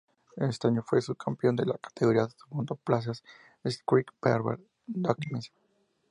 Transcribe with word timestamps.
Ese 0.35 0.67
año 0.67 0.81
fue 0.81 0.99
subcampeón 0.99 1.55
de 1.55 1.63
la 1.63 1.77
categoría 1.77 2.23
de 2.25 2.33
monoplazas 2.49 3.23
Skip 3.63 4.07
Barber 4.19 4.59
Dodge 4.87 5.27
Midwest. 5.27 5.53